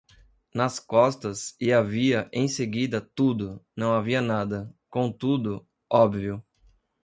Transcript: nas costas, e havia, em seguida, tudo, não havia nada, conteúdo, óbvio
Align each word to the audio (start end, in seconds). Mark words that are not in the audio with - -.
nas 0.51 0.79
costas, 0.79 1.55
e 1.61 1.71
havia, 1.71 2.27
em 2.33 2.47
seguida, 2.47 2.99
tudo, 2.99 3.63
não 3.75 3.93
havia 3.93 4.19
nada, 4.19 4.75
conteúdo, 4.89 5.63
óbvio 5.87 6.43